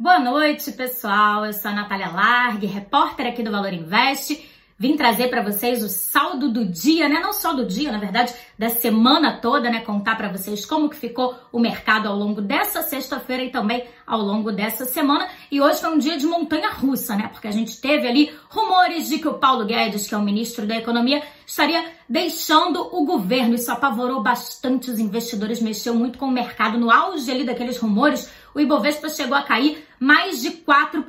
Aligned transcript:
Boa 0.00 0.20
noite, 0.20 0.70
pessoal. 0.70 1.44
Eu 1.44 1.52
sou 1.52 1.72
a 1.72 1.74
Natália 1.74 2.06
Largue, 2.08 2.68
repórter 2.68 3.26
aqui 3.26 3.42
do 3.42 3.50
Valor 3.50 3.72
Invest. 3.72 4.48
Vim 4.78 4.96
trazer 4.96 5.26
para 5.26 5.42
vocês 5.42 5.82
o 5.82 5.88
saldo 5.88 6.52
do 6.52 6.64
dia, 6.64 7.08
né? 7.08 7.18
Não 7.18 7.32
só 7.32 7.52
do 7.52 7.66
dia, 7.66 7.90
na 7.90 7.98
verdade, 7.98 8.32
da 8.56 8.68
semana 8.68 9.40
toda, 9.40 9.68
né? 9.68 9.80
Contar 9.80 10.14
para 10.14 10.28
vocês 10.28 10.64
como 10.64 10.88
que 10.88 10.94
ficou 10.94 11.34
o 11.50 11.58
mercado 11.58 12.06
ao 12.06 12.14
longo 12.14 12.40
dessa 12.40 12.80
sexta-feira 12.84 13.42
e 13.42 13.50
também 13.50 13.88
ao 14.06 14.20
longo 14.20 14.52
dessa 14.52 14.84
semana. 14.84 15.26
E 15.50 15.60
hoje 15.60 15.80
foi 15.80 15.90
um 15.90 15.98
dia 15.98 16.16
de 16.16 16.26
montanha 16.26 16.70
russa, 16.70 17.16
né? 17.16 17.28
Porque 17.32 17.48
a 17.48 17.52
gente 17.52 17.80
teve 17.80 18.06
ali 18.06 18.32
rumores 18.48 19.08
de 19.08 19.18
que 19.18 19.26
o 19.26 19.34
Paulo 19.34 19.66
Guedes, 19.66 20.06
que 20.06 20.14
é 20.14 20.16
o 20.16 20.22
ministro 20.22 20.64
da 20.64 20.76
Economia, 20.76 21.24
estaria 21.48 21.82
deixando 22.06 22.94
o 22.94 23.06
governo. 23.06 23.54
Isso 23.54 23.72
apavorou 23.72 24.22
bastante 24.22 24.90
os 24.90 24.98
investidores, 24.98 25.62
mexeu 25.62 25.94
muito 25.94 26.18
com 26.18 26.26
o 26.26 26.30
mercado. 26.30 26.78
No 26.78 26.90
auge 26.90 27.30
ali 27.30 27.42
daqueles 27.42 27.78
rumores, 27.78 28.30
o 28.54 28.60
Ibovespa 28.60 29.08
chegou 29.08 29.36
a 29.36 29.42
cair 29.42 29.82
mais 29.98 30.42
de 30.42 30.50
4%, 30.50 31.04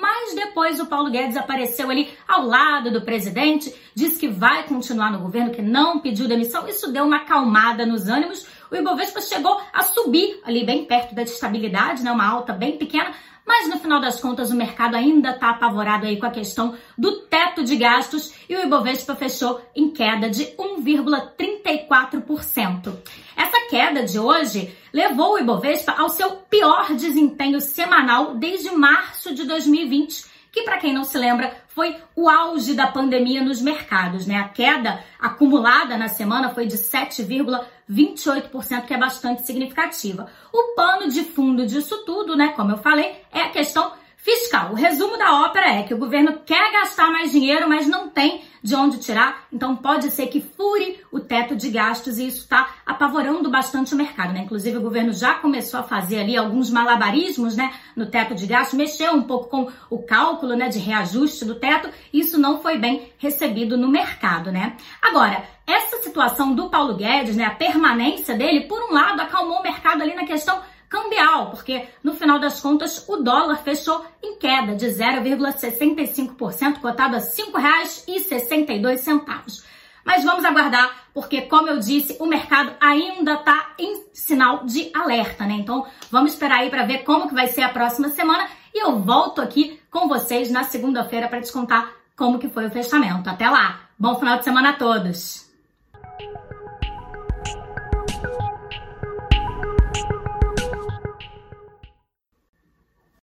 mas 0.00 0.34
depois 0.34 0.80
o 0.80 0.86
Paulo 0.86 1.10
Guedes 1.10 1.36
apareceu 1.36 1.90
ali 1.90 2.08
ao 2.26 2.46
lado 2.46 2.90
do 2.90 3.02
presidente, 3.02 3.72
disse 3.94 4.18
que 4.18 4.28
vai 4.28 4.66
continuar 4.66 5.12
no 5.12 5.18
governo, 5.18 5.50
que 5.50 5.62
não 5.62 6.00
pediu 6.00 6.26
demissão. 6.26 6.66
Isso 6.66 6.90
deu 6.90 7.04
uma 7.04 7.18
acalmada 7.18 7.84
nos 7.84 8.08
ânimos. 8.08 8.46
O 8.72 8.76
Ibovespa 8.76 9.20
chegou 9.20 9.60
a 9.70 9.82
subir 9.82 10.40
ali 10.46 10.64
bem 10.64 10.86
perto 10.86 11.14
da 11.14 11.20
estabilidade, 11.20 12.02
né, 12.02 12.10
uma 12.10 12.26
alta 12.26 12.54
bem 12.54 12.78
pequena, 12.78 13.12
mas 13.46 13.68
no 13.68 13.78
final 13.78 14.00
das 14.00 14.18
contas 14.18 14.50
o 14.50 14.56
mercado 14.56 14.94
ainda 14.94 15.32
está 15.32 15.50
apavorado 15.50 16.06
aí 16.06 16.16
com 16.16 16.24
a 16.24 16.30
questão 16.30 16.74
do 16.96 17.20
teto 17.26 17.62
de 17.64 17.76
gastos 17.76 18.32
e 18.48 18.56
o 18.56 18.62
Ibovespa 18.62 19.14
fechou 19.14 19.60
em 19.76 19.90
queda 19.90 20.30
de 20.30 20.46
1,34%. 20.56 22.96
Essa 23.36 23.68
queda 23.68 24.04
de 24.04 24.18
hoje 24.18 24.74
levou 24.90 25.34
o 25.34 25.38
Ibovespa 25.38 25.92
ao 25.92 26.08
seu 26.08 26.30
pior 26.48 26.94
desempenho 26.94 27.60
semanal 27.60 28.36
desde 28.36 28.70
março 28.70 29.34
de 29.34 29.44
2020 29.44 30.31
que 30.52 30.62
para 30.62 30.76
quem 30.76 30.92
não 30.92 31.02
se 31.02 31.16
lembra 31.16 31.56
foi 31.68 31.96
o 32.14 32.28
auge 32.28 32.74
da 32.74 32.86
pandemia 32.86 33.42
nos 33.42 33.62
mercados, 33.62 34.26
né? 34.26 34.36
A 34.36 34.48
queda 34.48 35.02
acumulada 35.18 35.96
na 35.96 36.08
semana 36.08 36.50
foi 36.50 36.66
de 36.66 36.76
7,28%, 36.76 38.84
que 38.84 38.92
é 38.92 38.98
bastante 38.98 39.46
significativa. 39.46 40.30
O 40.52 40.74
pano 40.76 41.08
de 41.08 41.24
fundo 41.24 41.66
disso 41.66 42.04
tudo, 42.04 42.36
né, 42.36 42.52
como 42.54 42.72
eu 42.72 42.78
falei, 42.78 43.16
é 43.32 43.40
a 43.40 43.48
questão 43.48 43.92
Fiscal. 44.22 44.70
O 44.70 44.76
resumo 44.76 45.18
da 45.18 45.42
ópera 45.42 45.66
é 45.66 45.82
que 45.82 45.92
o 45.92 45.98
governo 45.98 46.38
quer 46.46 46.70
gastar 46.70 47.10
mais 47.10 47.32
dinheiro, 47.32 47.68
mas 47.68 47.88
não 47.88 48.08
tem 48.08 48.44
de 48.62 48.76
onde 48.76 49.00
tirar, 49.00 49.48
então 49.52 49.74
pode 49.74 50.12
ser 50.12 50.28
que 50.28 50.40
fure 50.40 51.00
o 51.10 51.18
teto 51.18 51.56
de 51.56 51.68
gastos 51.68 52.18
e 52.18 52.28
isso 52.28 52.42
está 52.42 52.76
apavorando 52.86 53.50
bastante 53.50 53.92
o 53.92 53.96
mercado, 53.96 54.32
né? 54.32 54.42
Inclusive 54.42 54.78
o 54.78 54.80
governo 54.80 55.12
já 55.12 55.34
começou 55.34 55.80
a 55.80 55.82
fazer 55.82 56.20
ali 56.20 56.36
alguns 56.36 56.70
malabarismos, 56.70 57.56
né, 57.56 57.74
no 57.96 58.06
teto 58.06 58.36
de 58.36 58.46
gastos, 58.46 58.78
mexeu 58.78 59.12
um 59.12 59.22
pouco 59.22 59.48
com 59.48 59.68
o 59.90 60.00
cálculo, 60.04 60.54
né, 60.54 60.68
de 60.68 60.78
reajuste 60.78 61.44
do 61.44 61.56
teto, 61.56 61.90
isso 62.12 62.38
não 62.38 62.62
foi 62.62 62.78
bem 62.78 63.12
recebido 63.18 63.76
no 63.76 63.88
mercado, 63.88 64.52
né? 64.52 64.76
Agora, 65.02 65.42
essa 65.66 65.96
situação 65.96 66.54
do 66.54 66.70
Paulo 66.70 66.94
Guedes, 66.94 67.34
né, 67.34 67.44
a 67.44 67.50
permanência 67.50 68.36
dele, 68.36 68.68
por 68.68 68.80
um 68.88 68.92
lado, 68.92 69.20
acalmou 69.20 69.58
o 69.58 69.62
mercado 69.64 70.00
ali 70.00 70.14
na 70.14 70.24
questão 70.24 70.60
cambial, 70.92 71.50
porque 71.50 71.88
no 72.04 72.14
final 72.14 72.38
das 72.38 72.60
contas 72.60 73.08
o 73.08 73.16
dólar 73.16 73.64
fechou 73.64 74.04
em 74.22 74.36
queda 74.36 74.76
de 74.76 74.88
0,65%, 74.88 76.80
cotado 76.80 77.16
a 77.16 77.18
R$ 77.18 77.24
5,62. 77.24 79.64
Mas 80.04 80.24
vamos 80.24 80.44
aguardar, 80.44 81.06
porque 81.14 81.42
como 81.42 81.68
eu 81.68 81.78
disse, 81.78 82.16
o 82.20 82.26
mercado 82.26 82.74
ainda 82.78 83.34
está 83.34 83.72
em 83.78 84.04
sinal 84.12 84.66
de 84.66 84.90
alerta, 84.92 85.46
né? 85.46 85.54
Então 85.54 85.86
vamos 86.10 86.32
esperar 86.32 86.58
aí 86.58 86.68
para 86.68 86.84
ver 86.84 87.04
como 87.04 87.28
que 87.28 87.34
vai 87.34 87.46
ser 87.46 87.62
a 87.62 87.70
próxima 87.70 88.10
semana 88.10 88.46
e 88.74 88.84
eu 88.84 88.98
volto 88.98 89.40
aqui 89.40 89.80
com 89.90 90.06
vocês 90.08 90.50
na 90.50 90.64
segunda-feira 90.64 91.26
para 91.28 91.40
te 91.40 91.50
contar 91.50 91.90
como 92.14 92.38
que 92.38 92.50
foi 92.50 92.66
o 92.66 92.70
fechamento. 92.70 93.30
Até 93.30 93.48
lá. 93.48 93.88
Bom 93.98 94.18
final 94.18 94.36
de 94.38 94.44
semana 94.44 94.68
a 94.70 94.74
todos. 94.74 95.51